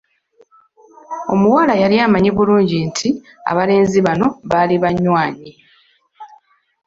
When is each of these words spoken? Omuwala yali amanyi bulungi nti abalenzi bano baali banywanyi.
Omuwala 1.33 1.73
yali 1.81 1.95
amanyi 2.05 2.29
bulungi 2.37 2.77
nti 2.87 3.09
abalenzi 3.51 3.99
bano 4.07 4.27
baali 4.49 4.75
banywanyi. 4.83 5.49